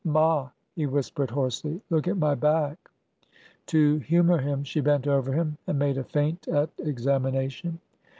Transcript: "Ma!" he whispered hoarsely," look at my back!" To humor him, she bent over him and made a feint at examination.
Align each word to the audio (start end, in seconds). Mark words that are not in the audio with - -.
"Ma!" 0.17 0.49
he 0.75 0.87
whispered 0.87 1.29
hoarsely," 1.29 1.79
look 1.91 2.07
at 2.07 2.17
my 2.17 2.33
back!" 2.33 2.89
To 3.67 3.99
humor 3.99 4.39
him, 4.39 4.63
she 4.63 4.81
bent 4.81 5.05
over 5.05 5.31
him 5.31 5.59
and 5.67 5.77
made 5.77 5.99
a 5.99 6.03
feint 6.03 6.47
at 6.47 6.71
examination. 6.79 7.79